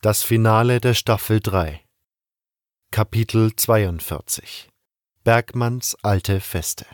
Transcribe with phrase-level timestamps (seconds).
[0.00, 1.84] Das Finale der Staffel 3
[2.92, 4.68] Kapitel 42
[5.24, 6.86] Bergmanns alte Feste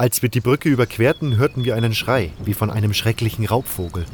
[0.00, 4.06] Als wir die Brücke überquerten, hörten wir einen Schrei, wie von einem schrecklichen Raubvogel.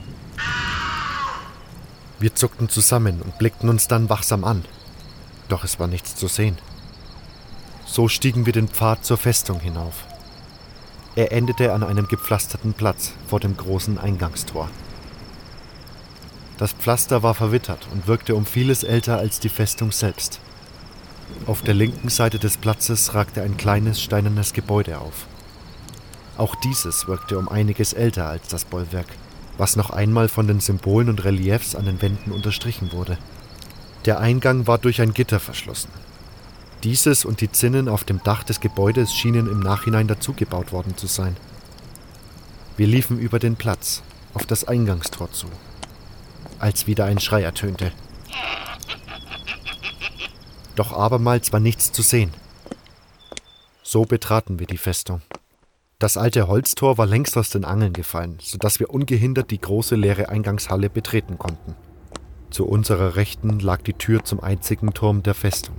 [2.19, 4.65] Wir zuckten zusammen und blickten uns dann wachsam an.
[5.49, 6.59] Doch es war nichts zu sehen.
[7.85, 10.07] So stiegen wir den Pfad zur Festung hinauf.
[11.15, 14.69] Er endete an einem gepflasterten Platz vor dem großen Eingangstor.
[16.59, 20.41] Das Pflaster war verwittert und wirkte um vieles älter als die Festung selbst.
[21.47, 25.29] Auf der linken Seite des Platzes ragte ein kleines steinernes Gebäude auf.
[26.39, 29.07] Auch dieses wirkte um einiges älter als das Bollwerk,
[29.57, 33.17] was noch einmal von den Symbolen und Reliefs an den Wänden unterstrichen wurde.
[34.05, 35.91] Der Eingang war durch ein Gitter verschlossen.
[36.85, 41.07] Dieses und die Zinnen auf dem Dach des Gebäudes schienen im Nachhinein dazugebaut worden zu
[41.07, 41.37] sein.
[42.77, 44.03] Wir liefen über den Platz,
[44.35, 45.47] auf das Eingangstor zu,
[46.59, 47.93] als wieder ein Schrei ertönte.
[50.75, 52.35] Doch abermals war nichts zu sehen.
[53.83, 55.23] So betraten wir die Festung.
[55.99, 60.29] Das alte Holztor war längst aus den Angeln gefallen, sodass wir ungehindert die große leere
[60.29, 61.75] Eingangshalle betreten konnten.
[62.51, 65.77] Zu unserer Rechten lag die Tür zum einzigen Turm der Festung.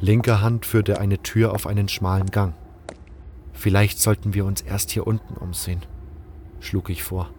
[0.00, 2.54] Linker Hand führte eine Tür auf einen schmalen Gang.
[3.52, 5.82] Vielleicht sollten wir uns erst hier unten umsehen,
[6.58, 7.30] schlug ich vor.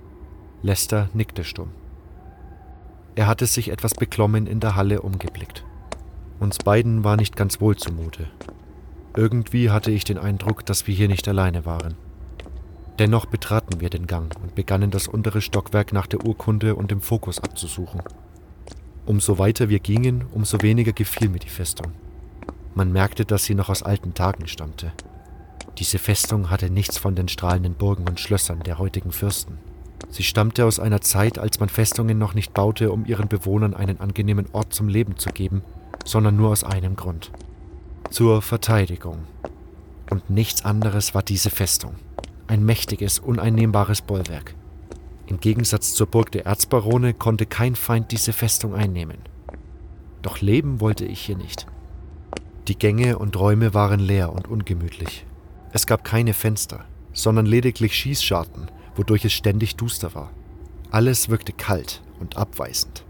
[0.61, 1.71] Lester nickte stumm.
[3.15, 5.65] Er hatte sich etwas beklommen in der Halle umgeblickt.
[6.39, 8.29] Uns beiden war nicht ganz wohl zumute.
[9.15, 11.95] Irgendwie hatte ich den Eindruck, dass wir hier nicht alleine waren.
[12.97, 17.01] Dennoch betraten wir den Gang und begannen das untere Stockwerk nach der Urkunde und dem
[17.01, 18.01] Fokus abzusuchen.
[19.05, 21.91] Umso weiter wir gingen, umso weniger gefiel mir die Festung.
[22.73, 24.93] Man merkte, dass sie noch aus alten Tagen stammte.
[25.77, 29.57] Diese Festung hatte nichts von den strahlenden Burgen und Schlössern der heutigen Fürsten.
[30.09, 33.99] Sie stammte aus einer Zeit, als man Festungen noch nicht baute, um ihren Bewohnern einen
[33.99, 35.63] angenehmen Ort zum Leben zu geben,
[36.05, 37.31] sondern nur aus einem Grund
[38.11, 39.19] zur Verteidigung.
[40.09, 41.95] Und nichts anderes war diese Festung.
[42.47, 44.53] Ein mächtiges, uneinnehmbares Bollwerk.
[45.27, 49.19] Im Gegensatz zur Burg der Erzbarone konnte kein Feind diese Festung einnehmen.
[50.21, 51.67] Doch leben wollte ich hier nicht.
[52.67, 55.25] Die Gänge und Räume waren leer und ungemütlich.
[55.71, 56.83] Es gab keine Fenster,
[57.13, 60.31] sondern lediglich Schießscharten, wodurch es ständig duster war.
[60.91, 63.05] Alles wirkte kalt und abweisend.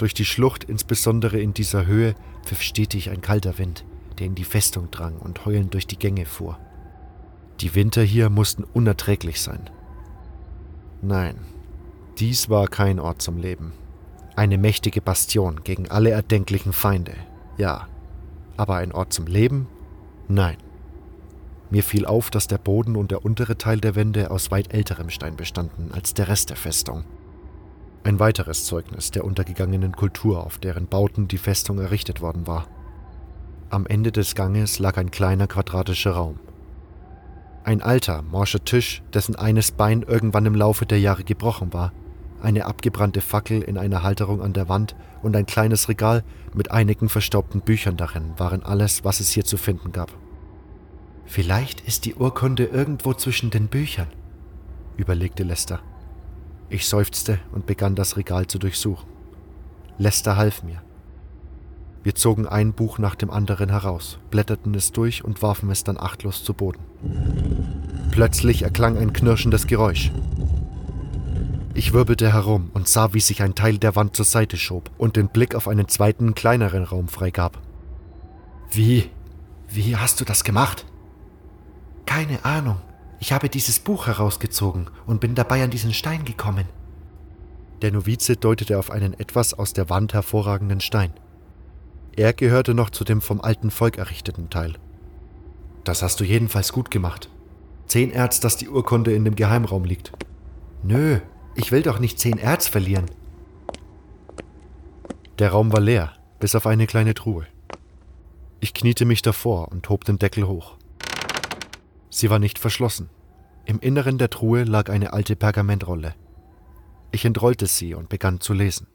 [0.00, 2.14] Durch die Schlucht, insbesondere in dieser Höhe,
[2.46, 3.84] pfiff stetig ein kalter Wind,
[4.18, 6.58] der in die Festung drang und heulend durch die Gänge fuhr.
[7.60, 9.68] Die Winter hier mussten unerträglich sein.
[11.02, 11.36] Nein,
[12.18, 13.74] dies war kein Ort zum Leben.
[14.36, 17.12] Eine mächtige Bastion gegen alle erdenklichen Feinde,
[17.58, 17.86] ja.
[18.56, 19.68] Aber ein Ort zum Leben?
[20.28, 20.56] Nein.
[21.68, 25.10] Mir fiel auf, dass der Boden und der untere Teil der Wände aus weit älterem
[25.10, 27.04] Stein bestanden als der Rest der Festung.
[28.02, 32.66] Ein weiteres Zeugnis der untergegangenen Kultur, auf deren Bauten die Festung errichtet worden war.
[33.68, 36.40] Am Ende des Ganges lag ein kleiner quadratischer Raum.
[37.62, 41.92] Ein alter, morscher Tisch, dessen eines Bein irgendwann im Laufe der Jahre gebrochen war,
[42.42, 46.24] eine abgebrannte Fackel in einer Halterung an der Wand und ein kleines Regal
[46.54, 50.10] mit einigen verstaubten Büchern darin waren alles, was es hier zu finden gab.
[51.26, 54.08] Vielleicht ist die Urkunde irgendwo zwischen den Büchern,
[54.96, 55.80] überlegte Lester.
[56.70, 59.08] Ich seufzte und begann das Regal zu durchsuchen.
[59.98, 60.80] Lester half mir.
[62.04, 65.98] Wir zogen ein Buch nach dem anderen heraus, blätterten es durch und warfen es dann
[65.98, 66.80] achtlos zu Boden.
[68.12, 70.12] Plötzlich erklang ein knirschendes Geräusch.
[71.74, 75.16] Ich wirbelte herum und sah, wie sich ein Teil der Wand zur Seite schob und
[75.16, 77.58] den Blick auf einen zweiten, kleineren Raum freigab.
[78.70, 79.10] Wie?
[79.68, 80.86] Wie hast du das gemacht?
[82.06, 82.80] Keine Ahnung,
[83.20, 86.66] ich habe dieses Buch herausgezogen und bin dabei an diesen Stein gekommen.
[87.82, 91.12] Der Novize deutete auf einen etwas aus der Wand hervorragenden Stein.
[92.16, 94.74] Er gehörte noch zu dem vom alten Volk errichteten Teil.
[95.84, 97.28] Das hast du jedenfalls gut gemacht.
[97.86, 100.12] Zehn Erz, dass die Urkunde in dem Geheimraum liegt.
[100.82, 101.20] Nö,
[101.54, 103.06] ich will doch nicht zehn Erz verlieren.
[105.38, 107.46] Der Raum war leer, bis auf eine kleine Truhe.
[108.60, 110.76] Ich kniete mich davor und hob den Deckel hoch.
[112.10, 113.08] Sie war nicht verschlossen.
[113.64, 116.14] Im Inneren der Truhe lag eine alte Pergamentrolle.
[117.12, 118.86] Ich entrollte sie und begann zu lesen.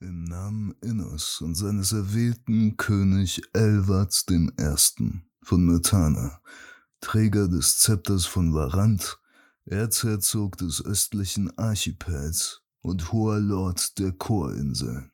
[0.00, 5.22] Im Namen Innos und seines erwählten König Elwats I.
[5.42, 6.40] von Myrtana
[7.00, 9.18] Träger des Zepters von Varant,
[9.64, 15.10] Erzherzog des östlichen Archipels und hoher Lord der Chorinsel.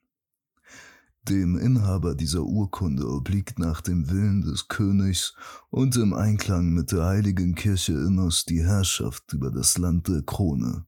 [1.29, 5.37] Dem Inhaber dieser Urkunde obliegt nach dem Willen des Königs
[5.71, 10.85] und im Einklang mit der heiligen Kirche Innos die Herrschaft über das Land der Krone,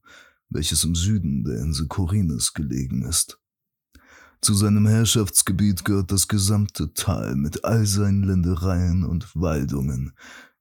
[0.49, 3.39] welches im Süden der Insel Korines gelegen ist.
[4.41, 10.11] Zu seinem Herrschaftsgebiet gehört das gesamte Tal mit all seinen Ländereien und Waldungen,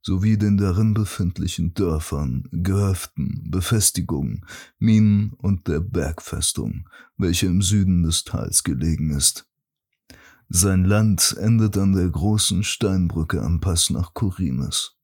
[0.03, 4.47] sowie den darin befindlichen Dörfern, Gehöften, Befestigungen,
[4.79, 9.49] Minen und der Bergfestung, welche im Süden des Tals gelegen ist.
[10.49, 14.97] Sein Land endet an der großen Steinbrücke am Pass nach Korines.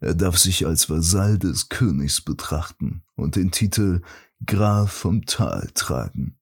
[0.00, 4.02] Er darf sich als Vasall des Königs betrachten und den Titel
[4.44, 6.36] Graf vom Tal tragen.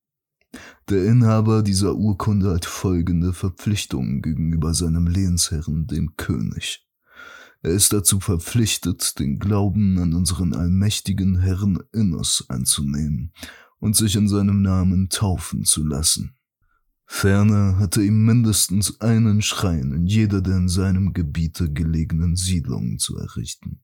[0.89, 6.87] Der Inhaber dieser Urkunde hat folgende Verpflichtungen gegenüber seinem Lehnsherren, dem König.
[7.63, 13.33] Er ist dazu verpflichtet, den Glauben an unseren allmächtigen Herrn Innos anzunehmen
[13.79, 16.35] und sich in seinem Namen taufen zu lassen.
[17.13, 23.19] Ferner hatte ihm mindestens einen Schrein in jeder der in seinem Gebiete gelegenen Siedlungen zu
[23.19, 23.81] errichten.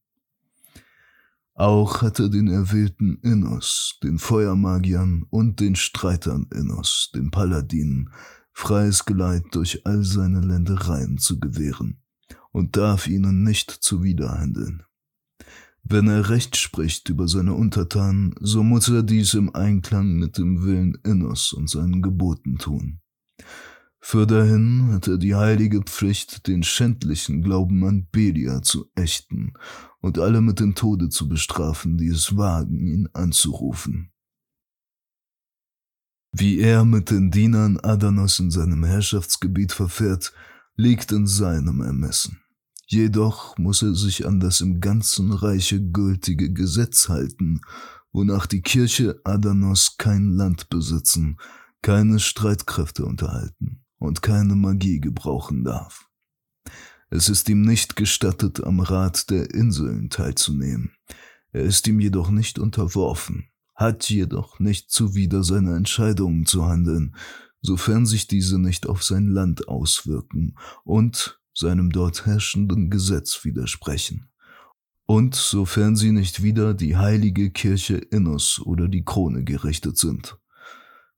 [1.53, 8.11] Auch hatte den erwählten Innos, den Feuermagiern und den Streitern Innos, den Paladinen,
[8.53, 11.99] freies Geleit durch all seine Ländereien zu gewähren
[12.53, 14.85] und darf ihnen nicht zuwiderhandeln.
[15.83, 20.65] Wenn er Recht spricht über seine Untertanen, so muss er dies im Einklang mit dem
[20.65, 23.01] Willen Innos und seinen Geboten tun.
[24.01, 29.55] Fürderhin hat er die heilige Pflicht, den schändlichen Glauben an Belia zu ächten
[30.01, 34.13] und alle mit dem Tode zu bestrafen, die es wagen, ihn anzurufen.
[36.31, 40.33] Wie er mit den Dienern Adanos in seinem Herrschaftsgebiet verfährt,
[40.77, 42.41] liegt in seinem Ermessen.
[42.87, 47.63] Jedoch muss er sich an das im ganzen Reiche gültige Gesetz halten,
[48.13, 51.39] wonach die Kirche Adanos kein Land besitzen,
[51.87, 56.09] keine Streitkräfte unterhalten und keine Magie gebrauchen darf.
[57.11, 60.97] Es ist ihm nicht gestattet, am Rat der Inseln teilzunehmen.
[61.53, 67.15] Er ist ihm jedoch nicht unterworfen, hat jedoch nicht zuwider seiner Entscheidungen zu handeln,
[67.63, 74.29] sofern sich diese nicht auf sein Land auswirken und seinem dort herrschenden Gesetz widersprechen.
[75.07, 80.37] Und sofern sie nicht wieder die heilige Kirche Innos oder die Krone gerichtet sind.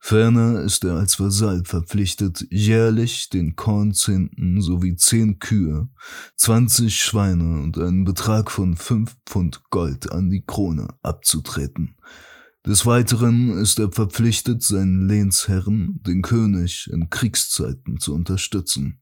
[0.01, 5.89] Ferner ist er als Vasall verpflichtet, jährlich den Kornzehnten sowie zehn Kühe,
[6.37, 11.97] zwanzig Schweine und einen Betrag von fünf Pfund Gold an die Krone abzutreten.
[12.67, 19.01] Des Weiteren ist er verpflichtet, seinen Lehnsherren, den König, in Kriegszeiten zu unterstützen.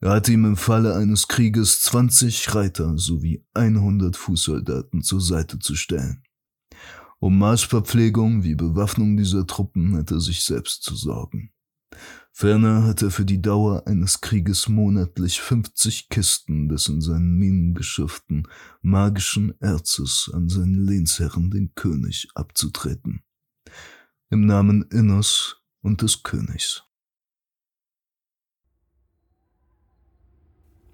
[0.00, 5.74] Er hat ihm im Falle eines Krieges zwanzig Reiter sowie einhundert Fußsoldaten zur Seite zu
[5.74, 6.22] stellen.
[7.24, 11.54] Um Marschverpflegung wie Bewaffnung dieser Truppen hat er sich selbst zu sorgen.
[12.32, 17.72] Ferner hat er für die Dauer eines Krieges monatlich 50 Kisten des in seinen Minen
[17.72, 18.46] geschifften
[18.82, 23.22] magischen Erzes an seinen Lehnsherren, den König, abzutreten.
[24.28, 26.84] Im Namen Innos und des Königs.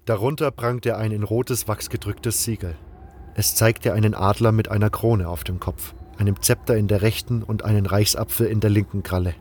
[0.05, 2.77] Darunter prangte ein in rotes Wachs gedrücktes Siegel.
[3.35, 7.43] Es zeigte einen Adler mit einer Krone auf dem Kopf einem Zepter in der rechten
[7.43, 9.35] und einen Reichsapfel in der linken Kralle.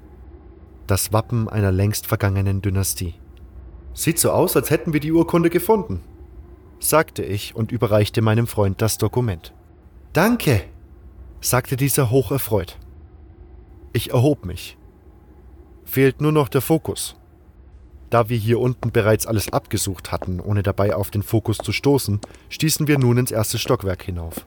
[0.86, 3.14] Das Wappen einer längst vergangenen Dynastie.
[3.94, 6.00] Sieht so aus, als hätten wir die Urkunde gefunden,
[6.78, 9.52] sagte ich und überreichte meinem Freund das Dokument.
[10.12, 10.62] Danke,
[11.40, 12.78] sagte dieser hocherfreut.
[13.92, 14.76] Ich erhob mich.
[15.84, 17.16] Fehlt nur noch der Fokus.
[18.10, 22.20] Da wir hier unten bereits alles abgesucht hatten, ohne dabei auf den Fokus zu stoßen,
[22.48, 24.46] stießen wir nun ins erste Stockwerk hinauf.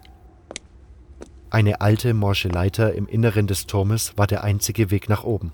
[1.53, 5.51] Eine alte, morsche Leiter im Inneren des Turmes war der einzige Weg nach oben.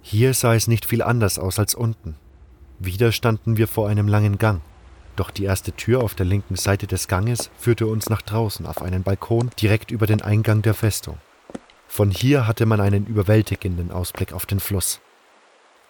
[0.00, 2.14] Hier sah es nicht viel anders aus als unten.
[2.78, 4.60] Wieder standen wir vor einem langen Gang.
[5.16, 8.82] Doch die erste Tür auf der linken Seite des Ganges führte uns nach draußen auf
[8.82, 11.18] einen Balkon direkt über den Eingang der Festung.
[11.88, 15.00] Von hier hatte man einen überwältigenden Ausblick auf den Fluss.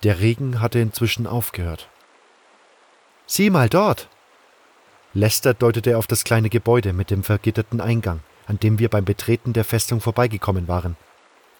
[0.02, 1.90] Der Regen hatte inzwischen aufgehört.
[3.26, 4.08] Sieh mal dort!
[5.12, 9.52] Lester deutete auf das kleine Gebäude mit dem vergitterten Eingang an dem wir beim Betreten
[9.52, 10.96] der Festung vorbeigekommen waren.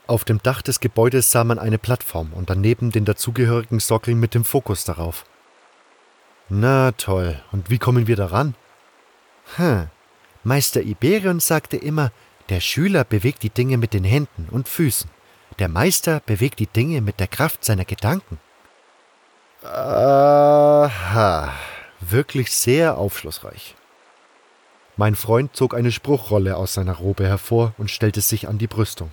[0.07, 4.35] Auf dem Dach des Gebäudes sah man eine Plattform und daneben den dazugehörigen Sockel mit
[4.35, 5.25] dem Fokus darauf.
[6.49, 8.55] Na toll, und wie kommen wir daran?
[9.57, 9.89] Hm,
[10.45, 12.11] Meister Iberion sagte immer,
[12.49, 15.09] der Schüler bewegt die Dinge mit den Händen und Füßen,
[15.59, 18.39] der Meister bewegt die Dinge mit der Kraft seiner Gedanken.
[19.63, 21.53] Aha,
[22.01, 23.77] wirklich sehr aufschlussreich.
[24.99, 29.11] Mein Freund zog eine Spruchrolle aus seiner Robe hervor und stellte sich an die Brüstung.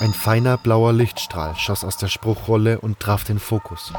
[0.00, 3.92] Ein feiner blauer Lichtstrahl schoss aus der Spruchrolle und traf den Fokus.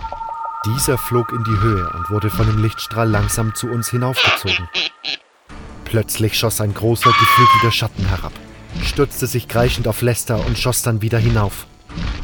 [0.65, 4.67] Dieser flog in die Höhe und wurde von dem Lichtstrahl langsam zu uns hinaufgezogen.
[5.85, 8.33] Plötzlich schoss ein großer, geflügelter Schatten herab,
[8.83, 11.65] stürzte sich kreischend auf Lester und schoss dann wieder hinauf.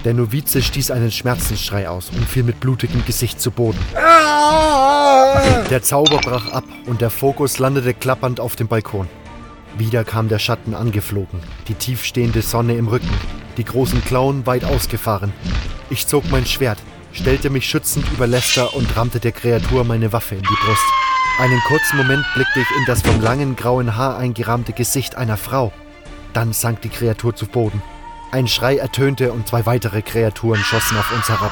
[0.03, 3.79] Der Novize stieß einen Schmerzensschrei aus und fiel mit blutigem Gesicht zu Boden.
[5.69, 9.07] Der Zauber brach ab und der Fokus landete klappernd auf dem Balkon.
[9.77, 13.09] Wieder kam der Schatten angeflogen, die tiefstehende Sonne im Rücken,
[13.57, 15.33] die großen Klauen weit ausgefahren.
[15.89, 16.77] Ich zog mein Schwert,
[17.11, 20.85] stellte mich schützend über Lester und rammte der Kreatur meine Waffe in die Brust.
[21.39, 25.73] Einen kurzen Moment blickte ich in das vom langen grauen Haar eingerahmte Gesicht einer Frau.
[26.33, 27.81] Dann sank die Kreatur zu Boden.
[28.31, 31.51] Ein Schrei ertönte und zwei weitere Kreaturen schossen auf uns herab.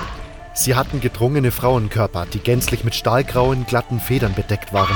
[0.54, 4.96] Sie hatten gedrungene Frauenkörper, die gänzlich mit stahlgrauen, glatten Federn bedeckt waren.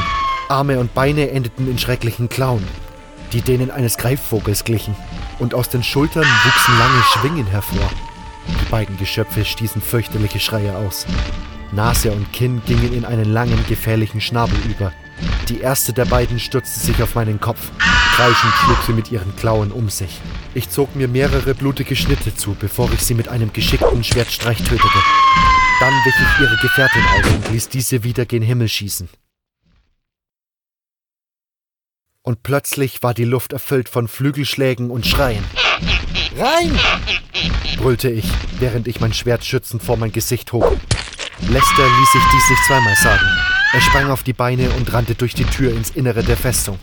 [0.49, 2.65] Arme und Beine endeten in schrecklichen Klauen,
[3.31, 4.95] die denen eines Greifvogels glichen,
[5.39, 7.89] und aus den Schultern wuchsen lange Schwingen hervor.
[8.47, 11.05] Die beiden Geschöpfe stießen fürchterliche Schreie aus.
[11.71, 14.91] Nase und Kinn gingen in einen langen, gefährlichen Schnabel über.
[15.49, 17.71] Die erste der beiden stürzte sich auf meinen Kopf.
[18.15, 20.21] Kreischend schlug sie mit ihren Klauen um sich.
[20.53, 24.99] Ich zog mir mehrere blutige Schnitte zu, bevor ich sie mit einem geschickten Schwertstreich tötete.
[25.81, 29.09] Dann wich ich ihre Gefährtin aus und ließ diese wieder gen Himmel schießen.
[32.21, 35.43] Und plötzlich war die Luft erfüllt von Flügelschlägen und Schreien.
[36.37, 36.79] Rein!
[37.75, 38.25] brüllte ich,
[38.59, 40.79] während ich mein Schwert schützend vor mein Gesicht hob.
[41.41, 43.27] Lester ließ sich dies nicht zweimal sagen.
[43.73, 46.79] Er sprang auf die Beine und rannte durch die Tür ins Innere der Festung.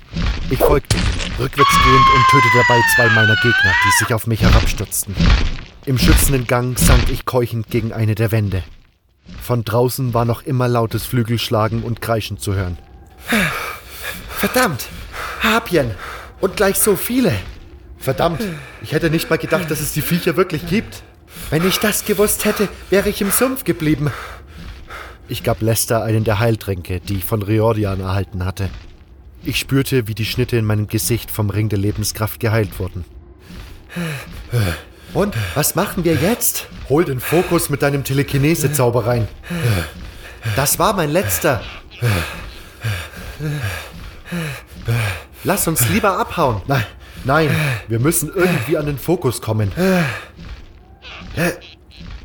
[0.52, 1.02] Ich folgte ihm,
[1.38, 5.16] rückwärtsgehend und tötete dabei zwei meiner Gegner, die sich auf mich herabstürzten.
[5.86, 8.62] Im schützenden Gang sank ich keuchend gegen eine der Wände.
[9.40, 12.76] Von draußen war noch immer lautes Flügelschlagen und Kreischen zu hören.
[14.28, 14.88] Verdammt!
[15.40, 15.92] Harpien!
[16.42, 17.32] Und gleich so viele!
[17.96, 18.42] Verdammt!
[18.82, 21.02] Ich hätte nicht mal gedacht, dass es die Viecher wirklich gibt.
[21.48, 24.10] Wenn ich das gewusst hätte, wäre ich im Sumpf geblieben.
[25.28, 28.68] Ich gab Lester einen der Heiltränke, die ich von Riordian erhalten hatte.
[29.44, 33.04] Ich spürte, wie die Schnitte in meinem Gesicht vom Ring der Lebenskraft geheilt wurden.
[35.14, 36.68] Und was machen wir jetzt?
[36.88, 39.28] Hol den Fokus mit deinem Telekinese-Zauber rein.
[40.56, 41.60] Das war mein letzter.
[45.44, 46.62] Lass uns lieber abhauen.
[46.66, 46.86] Nein,
[47.24, 47.50] nein,
[47.88, 49.72] wir müssen irgendwie an den Fokus kommen.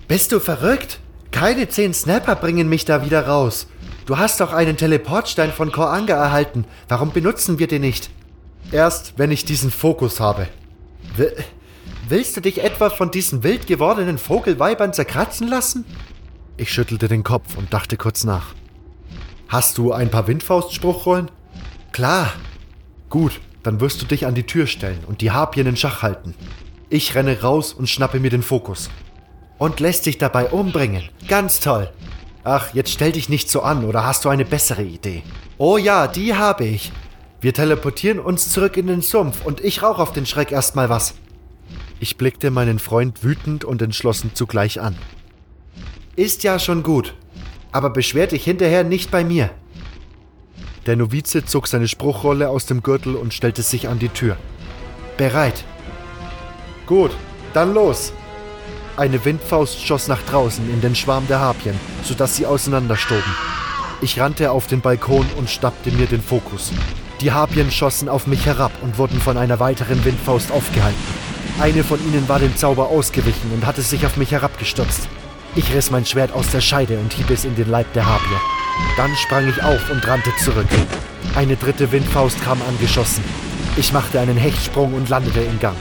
[0.07, 0.99] Bist du verrückt?
[1.31, 3.67] Keine zehn Snapper bringen mich da wieder raus.
[4.07, 6.63] Du hast doch einen Teleportstein von Koranga erhalten.
[6.87, 8.09] Warum benutzen wir den nicht?
[8.71, 10.47] Erst, wenn ich diesen Fokus habe.
[11.17, 11.35] Will,
[12.07, 15.83] willst du dich etwa von diesen wild gewordenen Vogelweibern zerkratzen lassen?
[16.55, 18.55] Ich schüttelte den Kopf und dachte kurz nach.
[19.49, 21.29] Hast du ein paar Windfaustspruchrollen?
[21.91, 22.31] Klar.
[23.09, 26.33] Gut, dann wirst du dich an die Tür stellen und die Harpien in Schach halten.
[26.89, 28.89] Ich renne raus und schnappe mir den Fokus.
[29.57, 31.09] Und lässt sich dabei umbringen.
[31.27, 31.89] Ganz toll.
[32.49, 35.21] Ach, jetzt stell dich nicht so an, oder hast du eine bessere Idee?
[35.57, 36.93] Oh ja, die habe ich.
[37.41, 41.15] Wir teleportieren uns zurück in den Sumpf und ich rauche auf den Schreck erstmal was.
[41.99, 44.95] Ich blickte meinen Freund wütend und entschlossen zugleich an.
[46.15, 47.15] Ist ja schon gut,
[47.73, 49.49] aber beschwer dich hinterher nicht bei mir.
[50.85, 54.37] Der Novize zog seine Spruchrolle aus dem Gürtel und stellte sich an die Tür.
[55.17, 55.65] Bereit.
[56.85, 57.11] Gut,
[57.53, 58.13] dann los.
[58.97, 63.31] Eine Windfaust schoss nach draußen in den Schwarm der Harpien, sodass sie auseinanderstoben.
[64.01, 66.71] Ich rannte auf den Balkon und schnappte mir den Fokus.
[67.21, 70.97] Die Harpien schossen auf mich herab und wurden von einer weiteren Windfaust aufgehalten.
[71.59, 75.07] Eine von ihnen war dem Zauber ausgewichen und hatte sich auf mich herabgestürzt.
[75.55, 78.25] Ich riss mein Schwert aus der Scheide und hieb es in den Leib der Harpie.
[78.97, 80.65] Dann sprang ich auf und rannte zurück.
[81.35, 83.23] Eine dritte Windfaust kam angeschossen.
[83.75, 85.77] Ich machte einen Hechtsprung und landete im Gang.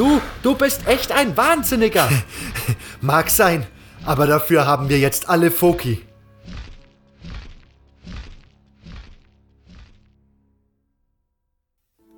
[0.00, 2.08] Du, du bist echt ein Wahnsinniger.
[3.02, 3.66] Mag sein,
[4.06, 6.00] aber dafür haben wir jetzt alle Foki.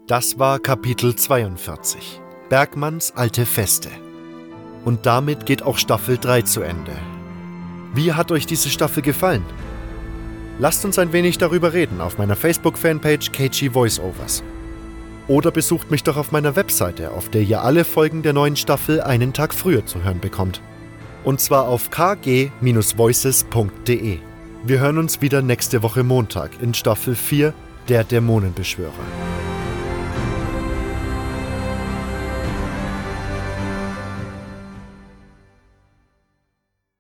[0.07, 2.21] Das war Kapitel 42.
[2.49, 3.91] Bergmanns alte Feste.
[4.85, 6.97] Und damit geht auch Staffel 3 zu Ende.
[7.95, 9.45] Wie hat euch diese Staffel gefallen?
[10.61, 14.45] Lasst uns ein wenig darüber reden auf meiner Facebook-Fanpage KG Voiceovers.
[15.29, 19.01] Oder besucht mich doch auf meiner Webseite, auf der ihr alle Folgen der neuen Staffel
[19.01, 20.61] einen Tag früher zu hören bekommt.
[21.25, 24.19] Und zwar auf kg-voices.de.
[24.65, 27.55] Wir hören uns wieder nächste Woche Montag in Staffel 4
[27.89, 29.52] der Dämonenbeschwörer.